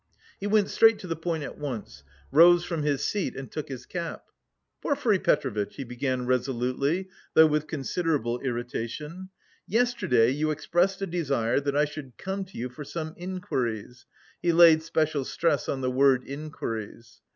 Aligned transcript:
He 0.39 0.47
went 0.47 0.67
straight 0.69 0.97
to 0.97 1.07
the 1.07 1.15
point 1.15 1.43
at 1.43 1.59
once, 1.59 2.01
rose 2.31 2.65
from 2.65 2.81
his 2.81 3.05
seat 3.05 3.35
and 3.35 3.51
took 3.51 3.69
his 3.69 3.85
cap. 3.85 4.25
"Porfiry 4.81 5.19
Petrovitch," 5.19 5.75
he 5.75 5.83
began 5.83 6.25
resolutely, 6.25 7.07
though 7.35 7.45
with 7.45 7.67
considerable 7.67 8.39
irritation, 8.39 9.29
"yesterday 9.67 10.31
you 10.31 10.49
expressed 10.49 11.03
a 11.03 11.05
desire 11.05 11.59
that 11.59 11.77
I 11.77 11.85
should 11.85 12.17
come 12.17 12.45
to 12.45 12.57
you 12.57 12.67
for 12.67 12.83
some 12.83 13.13
inquiries" 13.15 14.07
(he 14.41 14.51
laid 14.51 14.81
special 14.81 15.23
stress 15.23 15.69
on 15.69 15.81
the 15.81 15.91
word 15.91 16.23
"inquiries"). 16.23 17.21